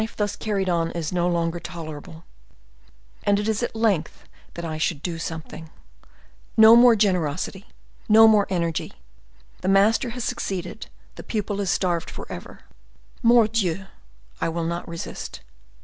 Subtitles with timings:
[0.01, 2.23] Life thus carried on is no longer tolerable,
[3.23, 5.69] and it is at length time that I should do something!
[6.57, 7.67] No more generosity,
[8.09, 8.93] no more energy!
[9.61, 10.87] The master has succeeded,
[11.17, 12.61] the pupil is starved forever.
[13.21, 13.85] Mordioux!
[14.41, 15.41] I will not resist.